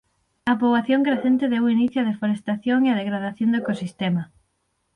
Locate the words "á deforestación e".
2.01-2.89